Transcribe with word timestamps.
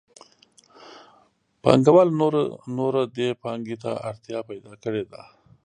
پانګوالو 1.61 2.13
نوره 2.75 3.03
دې 3.17 3.29
پانګې 3.43 3.75
ته 3.83 3.91
اړتیا 4.09 4.39
پیدا 4.49 4.73
کړې 4.83 5.03
ده 5.11 5.21